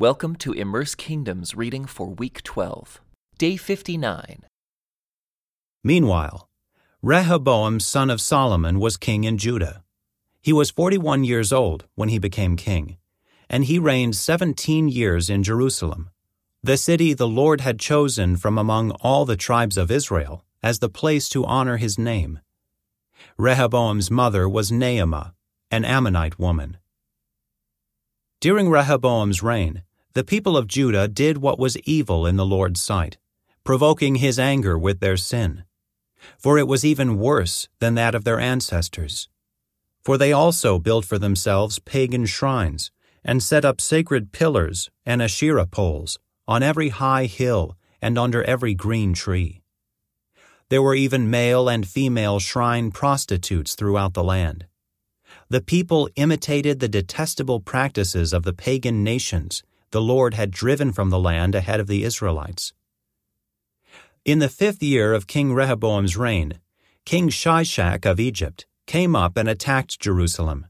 Welcome 0.00 0.36
to 0.36 0.54
Immerse 0.54 0.94
Kingdoms 0.94 1.54
reading 1.54 1.84
for 1.84 2.08
week 2.08 2.42
12, 2.42 3.02
day 3.36 3.58
59. 3.58 4.46
Meanwhile, 5.84 6.48
Rehoboam 7.02 7.80
son 7.80 8.08
of 8.08 8.18
Solomon 8.18 8.80
was 8.80 8.96
king 8.96 9.24
in 9.24 9.36
Judah. 9.36 9.84
He 10.40 10.54
was 10.54 10.70
41 10.70 11.24
years 11.24 11.52
old 11.52 11.84
when 11.96 12.08
he 12.08 12.18
became 12.18 12.56
king, 12.56 12.96
and 13.50 13.66
he 13.66 13.78
reigned 13.78 14.16
17 14.16 14.88
years 14.88 15.28
in 15.28 15.42
Jerusalem, 15.42 16.08
the 16.62 16.78
city 16.78 17.12
the 17.12 17.28
Lord 17.28 17.60
had 17.60 17.78
chosen 17.78 18.38
from 18.38 18.56
among 18.56 18.92
all 19.02 19.26
the 19.26 19.36
tribes 19.36 19.76
of 19.76 19.90
Israel 19.90 20.46
as 20.62 20.78
the 20.78 20.88
place 20.88 21.28
to 21.28 21.44
honor 21.44 21.76
his 21.76 21.98
name. 21.98 22.40
Rehoboam's 23.36 24.10
mother 24.10 24.48
was 24.48 24.70
Naamah, 24.70 25.34
an 25.70 25.84
Ammonite 25.84 26.38
woman. 26.38 26.78
During 28.40 28.70
Rehoboam's 28.70 29.42
reign, 29.42 29.82
the 30.12 30.24
people 30.24 30.56
of 30.56 30.66
Judah 30.66 31.06
did 31.06 31.38
what 31.38 31.58
was 31.58 31.78
evil 31.80 32.26
in 32.26 32.36
the 32.36 32.46
Lord's 32.46 32.82
sight, 32.82 33.18
provoking 33.64 34.16
his 34.16 34.38
anger 34.38 34.78
with 34.78 35.00
their 35.00 35.16
sin. 35.16 35.64
For 36.38 36.58
it 36.58 36.66
was 36.66 36.84
even 36.84 37.18
worse 37.18 37.68
than 37.78 37.94
that 37.94 38.14
of 38.14 38.24
their 38.24 38.40
ancestors. 38.40 39.28
For 40.02 40.18
they 40.18 40.32
also 40.32 40.78
built 40.78 41.04
for 41.04 41.18
themselves 41.18 41.78
pagan 41.78 42.26
shrines, 42.26 42.90
and 43.24 43.42
set 43.42 43.64
up 43.64 43.80
sacred 43.80 44.32
pillars 44.32 44.90
and 45.04 45.22
Asherah 45.22 45.66
poles 45.66 46.18
on 46.48 46.62
every 46.62 46.88
high 46.88 47.26
hill 47.26 47.76
and 48.02 48.18
under 48.18 48.42
every 48.44 48.74
green 48.74 49.12
tree. 49.12 49.62
There 50.70 50.82
were 50.82 50.94
even 50.94 51.30
male 51.30 51.68
and 51.68 51.86
female 51.86 52.38
shrine 52.38 52.90
prostitutes 52.90 53.74
throughout 53.74 54.14
the 54.14 54.24
land. 54.24 54.66
The 55.48 55.60
people 55.60 56.08
imitated 56.16 56.80
the 56.80 56.88
detestable 56.88 57.60
practices 57.60 58.32
of 58.32 58.44
the 58.44 58.52
pagan 58.52 59.04
nations 59.04 59.62
the 59.90 60.00
Lord 60.00 60.34
had 60.34 60.50
driven 60.50 60.92
from 60.92 61.10
the 61.10 61.18
land 61.18 61.54
ahead 61.54 61.80
of 61.80 61.86
the 61.86 62.04
Israelites. 62.04 62.72
In 64.24 64.38
the 64.38 64.48
fifth 64.48 64.82
year 64.82 65.12
of 65.12 65.26
King 65.26 65.52
Rehoboam's 65.52 66.16
reign, 66.16 66.60
King 67.04 67.28
Shishak 67.28 68.04
of 68.04 68.20
Egypt 68.20 68.66
came 68.86 69.16
up 69.16 69.36
and 69.36 69.48
attacked 69.48 70.00
Jerusalem. 70.00 70.66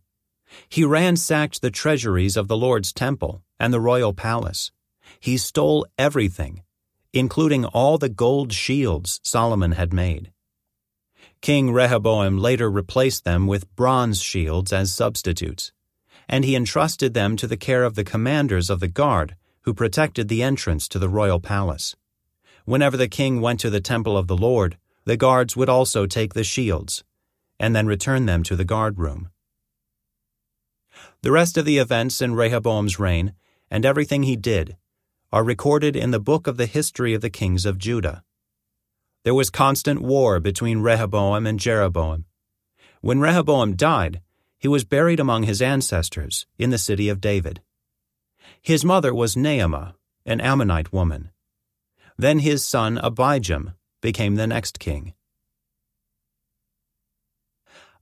He 0.69 0.85
ransacked 0.85 1.61
the 1.61 1.71
treasuries 1.71 2.37
of 2.37 2.49
the 2.49 2.57
Lord's 2.57 2.93
temple 2.93 3.43
and 3.59 3.73
the 3.73 3.81
royal 3.81 4.15
palace. 4.15 4.73
He 5.19 5.37
stole 5.37 5.87
everything, 5.99 6.63
including 7.13 7.65
all 7.65 7.99
the 7.99 8.09
gold 8.09 8.53
shields 8.53 9.21
Solomon 9.23 9.73
had 9.73 9.93
made. 9.93 10.33
King 11.41 11.73
Rehoboam 11.73 12.39
later 12.39 12.71
replaced 12.71 13.25
them 13.25 13.47
with 13.47 13.75
bronze 13.75 14.23
shields 14.23 14.73
as 14.73 14.93
substitutes 14.93 15.73
and 16.31 16.45
he 16.45 16.55
entrusted 16.55 17.13
them 17.13 17.37
to 17.37 17.49
the 17.49 17.57
care 17.57 17.83
of 17.83 17.97
the 17.97 18.05
commanders 18.05 18.71
of 18.71 18.79
the 18.79 18.89
guard 18.89 19.35
who 19.63 19.75
protected 19.75 20.29
the 20.29 20.45
entrance 20.45 20.87
to 20.87 20.97
the 20.97 21.09
royal 21.09 21.41
palace. 21.41 21.97
Whenever 22.65 22.97
the 22.97 23.09
king 23.09 23.41
went 23.41 23.59
to 23.59 23.69
the 23.69 23.81
temple 23.81 24.17
of 24.17 24.29
the 24.29 24.37
Lord, 24.37 24.79
the 25.05 25.17
guards 25.17 25.57
would 25.57 25.69
also 25.69 26.07
take 26.07 26.33
the 26.33 26.45
shields, 26.45 27.03
and 27.59 27.75
then 27.75 27.89
return 27.89 28.27
them 28.27 28.45
to 28.45 28.55
the 28.55 28.65
guard 28.65 28.97
room. 28.97 29.31
The 31.23 31.33
rest 31.33 31.59
of 31.59 31.65
the 31.65 31.79
events 31.79 32.23
in 32.23 32.37
Rehoboam's 32.37 33.01
reign, 33.01 33.35
and 33.69 33.85
everything 33.85 34.23
he 34.23 34.37
did, 34.37 34.77
are 35.33 35.43
recorded 35.43 35.97
in 35.97 36.13
the 36.13 36.21
book 36.21 36.47
of 36.47 36.59
the 36.59 36.67
history 36.67 37.13
of 37.13 37.23
the 37.23 37.31
kings 37.31 37.67
of 37.67 37.77
Judah. 37.77 38.23
There 39.25 39.35
was 39.35 39.51
constant 39.51 40.01
war 40.01 40.39
between 40.39 40.79
Rehoboam 40.79 41.45
and 41.45 41.59
Jeroboam. 41.59 42.27
When 43.01 43.19
Rehoboam 43.19 43.75
died, 43.75 44.21
he 44.61 44.69
was 44.69 44.85
buried 44.85 45.19
among 45.19 45.45
his 45.45 45.63
ancestors 45.63 46.47
in 46.59 46.71
the 46.71 46.79
city 46.79 47.09
of 47.09 47.21
David. 47.21 47.63
His 48.61 48.85
mother 48.85 49.15
was 49.15 49.35
Naamah, 49.35 49.95
an 50.27 50.41
Ammonite 50.41 50.93
woman. 50.93 51.31
Then 52.19 52.41
his 52.41 52.63
son 52.65 52.99
Abijam 53.03 53.75
became 54.03 54.35
the 54.35 54.47
next 54.47 54.79
king. 54.79 55.15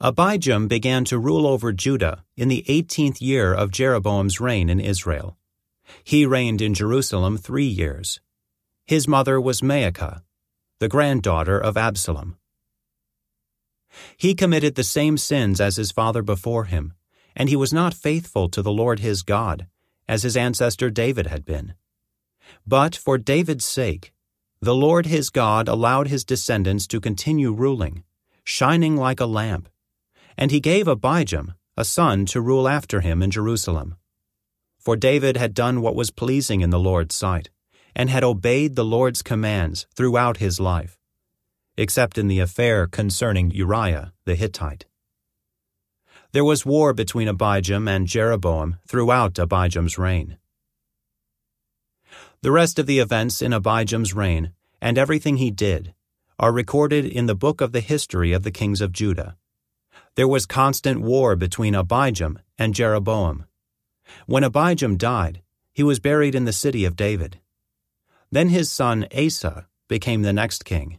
Abijam 0.00 0.68
began 0.68 1.04
to 1.04 1.18
rule 1.18 1.46
over 1.46 1.72
Judah 1.72 2.24
in 2.36 2.48
the 2.48 2.64
eighteenth 2.66 3.22
year 3.22 3.54
of 3.54 3.70
Jeroboam's 3.70 4.40
reign 4.40 4.68
in 4.68 4.80
Israel. 4.80 5.36
He 6.02 6.26
reigned 6.26 6.60
in 6.60 6.74
Jerusalem 6.74 7.36
three 7.36 7.66
years. 7.66 8.20
His 8.84 9.06
mother 9.06 9.40
was 9.40 9.60
Maacah, 9.60 10.22
the 10.80 10.88
granddaughter 10.88 11.58
of 11.58 11.76
Absalom. 11.76 12.37
He 14.16 14.34
committed 14.34 14.74
the 14.74 14.84
same 14.84 15.16
sins 15.16 15.60
as 15.60 15.76
his 15.76 15.90
father 15.90 16.22
before 16.22 16.64
him, 16.64 16.94
and 17.34 17.48
he 17.48 17.56
was 17.56 17.72
not 17.72 17.94
faithful 17.94 18.48
to 18.48 18.62
the 18.62 18.72
Lord 18.72 19.00
his 19.00 19.22
God, 19.22 19.66
as 20.08 20.22
his 20.22 20.36
ancestor 20.36 20.90
David 20.90 21.26
had 21.26 21.44
been. 21.44 21.74
But 22.66 22.96
for 22.96 23.18
David's 23.18 23.64
sake, 23.64 24.12
the 24.60 24.74
Lord 24.74 25.06
his 25.06 25.30
God 25.30 25.68
allowed 25.68 26.08
his 26.08 26.24
descendants 26.24 26.86
to 26.88 27.00
continue 27.00 27.52
ruling, 27.52 28.02
shining 28.42 28.96
like 28.96 29.20
a 29.20 29.26
lamp, 29.26 29.68
and 30.36 30.50
he 30.50 30.60
gave 30.60 30.86
Abijam, 30.86 31.54
a 31.76 31.84
son, 31.84 32.26
to 32.26 32.40
rule 32.40 32.66
after 32.66 33.00
him 33.00 33.22
in 33.22 33.30
Jerusalem. 33.30 33.96
For 34.78 34.96
David 34.96 35.36
had 35.36 35.54
done 35.54 35.80
what 35.80 35.94
was 35.94 36.10
pleasing 36.10 36.60
in 36.60 36.70
the 36.70 36.78
Lord's 36.78 37.14
sight, 37.14 37.50
and 37.94 38.10
had 38.10 38.24
obeyed 38.24 38.74
the 38.74 38.84
Lord's 38.84 39.22
commands 39.22 39.86
throughout 39.94 40.38
his 40.38 40.58
life 40.58 40.98
except 41.78 42.18
in 42.18 42.26
the 42.26 42.40
affair 42.40 42.88
concerning 42.88 43.52
Uriah 43.52 44.12
the 44.24 44.34
Hittite. 44.34 44.84
There 46.32 46.44
was 46.44 46.66
war 46.66 46.92
between 46.92 47.28
Abijam 47.28 47.88
and 47.88 48.06
Jeroboam 48.06 48.78
throughout 48.86 49.34
Abijam's 49.34 49.96
reign. 49.96 50.38
The 52.42 52.50
rest 52.50 52.78
of 52.78 52.86
the 52.86 52.98
events 52.98 53.40
in 53.40 53.52
Abijam's 53.52 54.12
reign, 54.12 54.52
and 54.82 54.98
everything 54.98 55.36
he 55.36 55.50
did, 55.52 55.94
are 56.38 56.52
recorded 56.52 57.04
in 57.04 57.26
the 57.26 57.34
book 57.34 57.60
of 57.60 57.72
the 57.72 57.80
history 57.80 58.32
of 58.32 58.42
the 58.42 58.50
kings 58.50 58.80
of 58.80 58.92
Judah. 58.92 59.36
There 60.16 60.28
was 60.28 60.46
constant 60.46 61.00
war 61.00 61.36
between 61.36 61.74
Abijam 61.74 62.38
and 62.58 62.74
Jeroboam. 62.74 63.46
When 64.26 64.42
Abijam 64.42 64.98
died, 64.98 65.42
he 65.72 65.84
was 65.84 66.00
buried 66.00 66.34
in 66.34 66.44
the 66.44 66.52
city 66.52 66.84
of 66.84 66.96
David. 66.96 67.38
Then 68.32 68.48
his 68.48 68.70
son 68.70 69.06
Asa 69.16 69.68
became 69.86 70.22
the 70.22 70.32
next 70.32 70.64
king. 70.64 70.98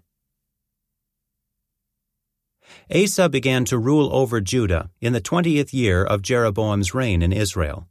Asa 2.94 3.30
began 3.30 3.66
to 3.66 3.78
rule 3.78 4.14
over 4.14 4.42
Judah 4.42 4.90
in 5.02 5.14
the 5.14 5.22
twentieth 5.22 5.74
year 5.74 6.04
of 6.04 6.22
Jeroboam's 6.22 6.94
reign 6.94 7.22
in 7.22 7.32
Israel. 7.32 7.88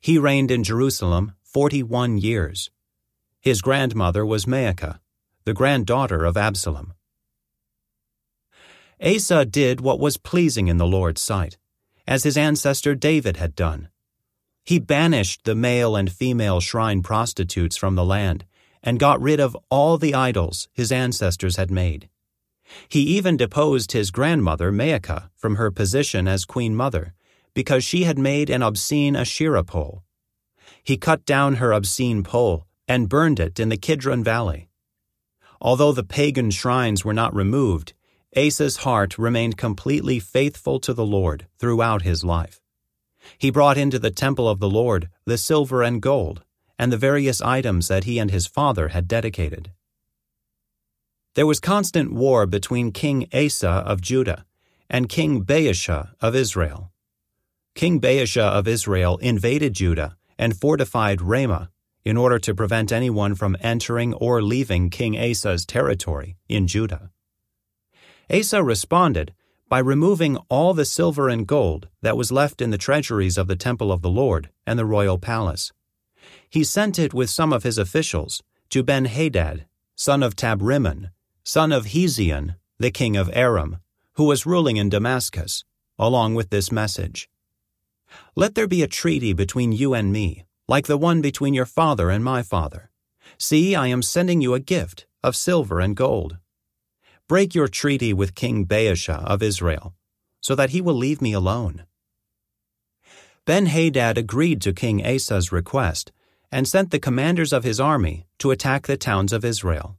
He 0.00 0.18
reigned 0.18 0.50
in 0.50 0.64
Jerusalem 0.64 1.32
forty 1.42 1.82
one 1.82 2.18
years. 2.18 2.70
His 3.40 3.62
grandmother 3.62 4.26
was 4.26 4.46
Maacah, 4.46 4.98
the 5.44 5.54
granddaughter 5.54 6.24
of 6.24 6.36
Absalom. 6.36 6.94
Asa 9.00 9.44
did 9.44 9.80
what 9.80 10.00
was 10.00 10.16
pleasing 10.16 10.68
in 10.68 10.78
the 10.78 10.86
Lord's 10.86 11.20
sight, 11.20 11.58
as 12.06 12.24
his 12.24 12.36
ancestor 12.36 12.94
David 12.94 13.36
had 13.36 13.54
done. 13.54 13.88
He 14.64 14.78
banished 14.78 15.44
the 15.44 15.54
male 15.54 15.94
and 15.94 16.10
female 16.10 16.60
shrine 16.60 17.02
prostitutes 17.02 17.76
from 17.76 17.94
the 17.94 18.04
land 18.04 18.44
and 18.82 18.98
got 18.98 19.20
rid 19.20 19.38
of 19.38 19.56
all 19.70 19.98
the 19.98 20.14
idols 20.14 20.68
his 20.72 20.90
ancestors 20.90 21.56
had 21.56 21.70
made. 21.70 22.08
He 22.88 23.00
even 23.00 23.36
deposed 23.36 23.92
his 23.92 24.10
grandmother, 24.10 24.72
Maacah, 24.72 25.30
from 25.36 25.56
her 25.56 25.70
position 25.70 26.26
as 26.26 26.44
queen 26.44 26.74
mother, 26.74 27.14
because 27.54 27.84
she 27.84 28.04
had 28.04 28.18
made 28.18 28.50
an 28.50 28.62
obscene 28.62 29.16
Asherah 29.16 29.64
pole. 29.64 30.04
He 30.82 30.96
cut 30.96 31.24
down 31.24 31.56
her 31.56 31.72
obscene 31.72 32.22
pole 32.22 32.66
and 32.86 33.08
burned 33.08 33.40
it 33.40 33.58
in 33.58 33.68
the 33.68 33.76
Kidron 33.76 34.22
Valley. 34.22 34.68
Although 35.60 35.92
the 35.92 36.04
pagan 36.04 36.50
shrines 36.50 37.04
were 37.04 37.14
not 37.14 37.34
removed, 37.34 37.94
Asa's 38.36 38.78
heart 38.78 39.16
remained 39.16 39.56
completely 39.56 40.18
faithful 40.18 40.78
to 40.80 40.92
the 40.92 41.06
Lord 41.06 41.46
throughout 41.58 42.02
his 42.02 42.22
life. 42.22 42.60
He 43.38 43.50
brought 43.50 43.78
into 43.78 43.98
the 43.98 44.10
temple 44.10 44.48
of 44.48 44.60
the 44.60 44.68
Lord 44.68 45.08
the 45.24 45.38
silver 45.38 45.82
and 45.82 46.02
gold, 46.02 46.42
and 46.78 46.92
the 46.92 46.98
various 46.98 47.40
items 47.40 47.88
that 47.88 48.04
he 48.04 48.18
and 48.18 48.30
his 48.30 48.46
father 48.46 48.88
had 48.88 49.08
dedicated. 49.08 49.72
There 51.36 51.46
was 51.46 51.60
constant 51.60 52.14
war 52.14 52.46
between 52.46 52.92
King 52.92 53.28
Asa 53.30 53.68
of 53.68 54.00
Judah 54.00 54.46
and 54.88 55.06
King 55.06 55.44
Baasha 55.44 56.14
of 56.18 56.34
Israel. 56.34 56.92
King 57.74 58.00
Baasha 58.00 58.40
of 58.40 58.66
Israel 58.66 59.18
invaded 59.18 59.74
Judah 59.74 60.16
and 60.38 60.56
fortified 60.56 61.20
Ramah 61.20 61.68
in 62.06 62.16
order 62.16 62.38
to 62.38 62.54
prevent 62.54 62.90
anyone 62.90 63.34
from 63.34 63.54
entering 63.60 64.14
or 64.14 64.40
leaving 64.40 64.88
King 64.88 65.14
Asa's 65.18 65.66
territory 65.66 66.38
in 66.48 66.66
Judah. 66.66 67.10
Asa 68.32 68.64
responded 68.64 69.34
by 69.68 69.80
removing 69.80 70.38
all 70.48 70.72
the 70.72 70.86
silver 70.86 71.28
and 71.28 71.46
gold 71.46 71.88
that 72.00 72.16
was 72.16 72.32
left 72.32 72.62
in 72.62 72.70
the 72.70 72.78
treasuries 72.78 73.36
of 73.36 73.46
the 73.46 73.56
temple 73.56 73.92
of 73.92 74.00
the 74.00 74.08
Lord 74.08 74.48
and 74.66 74.78
the 74.78 74.86
royal 74.86 75.18
palace. 75.18 75.70
He 76.48 76.64
sent 76.64 76.98
it 76.98 77.12
with 77.12 77.28
some 77.28 77.52
of 77.52 77.62
his 77.62 77.76
officials 77.76 78.42
to 78.70 78.82
Ben-Hadad, 78.82 79.66
son 79.96 80.22
of 80.22 80.34
Tabrimmon, 80.34 81.10
son 81.46 81.70
of 81.70 81.86
Hezion, 81.86 82.56
the 82.76 82.90
king 82.90 83.16
of 83.16 83.30
Aram, 83.32 83.76
who 84.14 84.24
was 84.24 84.46
ruling 84.46 84.78
in 84.78 84.88
Damascus, 84.88 85.62
along 85.96 86.34
with 86.34 86.50
this 86.50 86.72
message 86.72 87.30
Let 88.34 88.56
there 88.56 88.66
be 88.66 88.82
a 88.82 88.88
treaty 88.88 89.32
between 89.32 89.70
you 89.70 89.94
and 89.94 90.12
me, 90.12 90.44
like 90.66 90.88
the 90.88 90.98
one 90.98 91.20
between 91.20 91.54
your 91.54 91.64
father 91.64 92.10
and 92.10 92.24
my 92.24 92.42
father. 92.42 92.90
See, 93.38 93.76
I 93.76 93.86
am 93.86 94.02
sending 94.02 94.40
you 94.40 94.54
a 94.54 94.60
gift 94.60 95.06
of 95.22 95.36
silver 95.36 95.78
and 95.78 95.94
gold. 95.94 96.38
Break 97.28 97.54
your 97.54 97.68
treaty 97.68 98.12
with 98.12 98.34
King 98.34 98.66
Baasha 98.66 99.24
of 99.24 99.40
Israel, 99.40 99.94
so 100.40 100.56
that 100.56 100.70
he 100.70 100.80
will 100.80 100.96
leave 100.96 101.22
me 101.22 101.32
alone. 101.32 101.84
Ben 103.44 103.66
Hadad 103.66 104.18
agreed 104.18 104.60
to 104.62 104.72
King 104.72 105.00
Asa's 105.06 105.52
request 105.52 106.10
and 106.50 106.66
sent 106.66 106.90
the 106.90 106.98
commanders 106.98 107.52
of 107.52 107.62
his 107.62 107.78
army 107.78 108.26
to 108.40 108.50
attack 108.50 108.88
the 108.88 108.96
towns 108.96 109.32
of 109.32 109.44
Israel. 109.44 109.96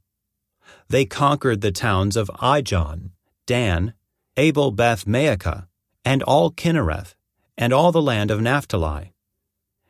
They 0.90 1.04
conquered 1.04 1.60
the 1.60 1.72
towns 1.72 2.16
of 2.16 2.30
Ijon, 2.40 3.10
Dan, 3.46 3.92
Abel 4.38 4.70
Beth 4.70 5.04
Maacah, 5.04 5.66
and 6.04 6.22
all 6.22 6.50
Kinnereth, 6.50 7.14
and 7.58 7.72
all 7.72 7.92
the 7.92 8.00
land 8.00 8.30
of 8.30 8.40
Naphtali. 8.40 9.12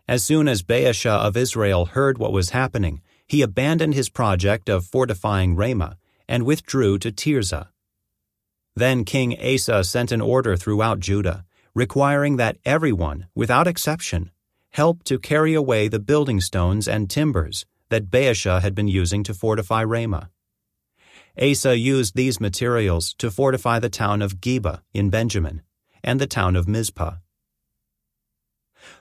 As 0.08 0.24
soon 0.24 0.48
as 0.48 0.62
Baasha 0.62 1.10
of 1.10 1.36
Israel 1.36 1.84
heard 1.86 2.18
what 2.18 2.32
was 2.32 2.50
happening, 2.50 3.00
he 3.26 3.42
abandoned 3.42 3.94
his 3.94 4.08
project 4.08 4.68
of 4.68 4.86
fortifying 4.86 5.54
Ramah 5.54 5.98
and 6.26 6.44
withdrew 6.44 6.98
to 6.98 7.12
Tirzah. 7.12 7.68
Then 8.74 9.04
King 9.04 9.36
Asa 9.40 9.84
sent 9.84 10.10
an 10.10 10.20
order 10.20 10.56
throughout 10.56 10.98
Judah, 10.98 11.44
requiring 11.74 12.38
that 12.38 12.56
everyone, 12.64 13.26
without 13.34 13.68
exception, 13.68 14.30
help 14.70 15.04
to 15.04 15.18
carry 15.18 15.54
away 15.54 15.86
the 15.86 16.00
building 16.00 16.40
stones 16.40 16.88
and 16.88 17.08
timbers 17.08 17.66
that 17.88 18.10
Baasha 18.10 18.60
had 18.62 18.74
been 18.74 18.88
using 18.88 19.22
to 19.24 19.34
fortify 19.34 19.82
Ramah. 19.82 20.30
Asa 21.40 21.78
used 21.78 22.16
these 22.16 22.40
materials 22.40 23.14
to 23.14 23.30
fortify 23.30 23.78
the 23.78 23.88
town 23.88 24.22
of 24.22 24.40
Geba 24.40 24.82
in 24.92 25.10
Benjamin 25.10 25.62
and 26.02 26.20
the 26.20 26.26
town 26.26 26.56
of 26.56 26.66
Mizpah. 26.66 27.16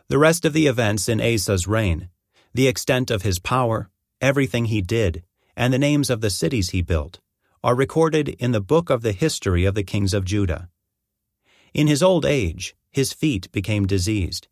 The 0.08 0.18
rest 0.18 0.46
of 0.46 0.54
the 0.54 0.68
events 0.68 1.10
in 1.10 1.20
Asa's 1.20 1.68
reign, 1.68 2.10
the 2.54 2.68
extent 2.68 3.12
of 3.12 3.24
his 3.24 3.40
power, 3.40 3.90
everything 4.22 4.66
he 4.66 4.82
did, 4.82 5.24
and 5.56 5.74
the 5.74 5.80
names 5.80 6.10
of 6.10 6.22
the 6.22 6.30
cities 6.30 6.70
he 6.70 6.82
built, 6.82 7.20
are 7.64 7.76
recorded 7.76 8.30
in 8.30 8.52
the 8.52 8.62
book 8.62 8.90
of 8.90 9.02
the 9.02 9.12
history 9.12 9.66
of 9.66 9.76
the 9.76 9.84
kings 9.84 10.14
of 10.14 10.26
Judah. 10.26 10.70
In 11.74 11.88
his 11.88 12.04
old 12.04 12.26
age, 12.26 12.76
his 12.92 13.14
feet 13.14 13.52
became 13.52 13.86
diseased. 13.86 14.48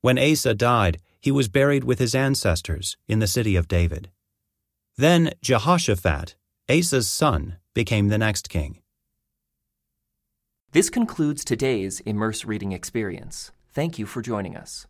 When 0.00 0.18
Asa 0.18 0.54
died, 0.54 1.00
he 1.20 1.30
was 1.30 1.48
buried 1.48 1.84
with 1.84 1.98
his 1.98 2.14
ancestors 2.14 2.96
in 3.08 3.20
the 3.20 3.26
city 3.26 3.56
of 3.56 3.68
David. 3.68 4.10
Then 4.96 5.32
Jehoshaphat, 5.40 6.34
Asa's 6.68 7.08
son, 7.08 7.58
became 7.74 8.08
the 8.08 8.16
next 8.16 8.48
king. 8.48 8.78
This 10.72 10.88
concludes 10.88 11.44
today's 11.44 12.00
Immerse 12.00 12.46
Reading 12.46 12.72
Experience. 12.72 13.52
Thank 13.74 13.98
you 13.98 14.06
for 14.06 14.22
joining 14.22 14.56
us. 14.56 14.86